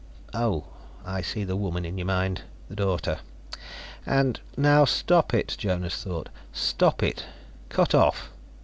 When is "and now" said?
4.03-4.83